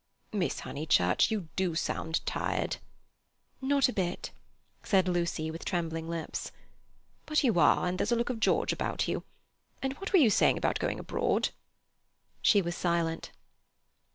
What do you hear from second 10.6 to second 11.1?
going